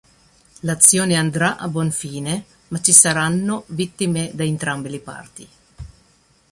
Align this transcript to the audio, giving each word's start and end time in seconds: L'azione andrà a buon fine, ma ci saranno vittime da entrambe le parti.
L'azione 0.61 1.13
andrà 1.15 1.57
a 1.57 1.67
buon 1.67 1.91
fine, 1.91 2.45
ma 2.69 2.81
ci 2.81 2.91
saranno 2.91 3.65
vittime 3.67 4.31
da 4.33 4.43
entrambe 4.43 4.89
le 4.89 4.99
parti. 4.99 5.47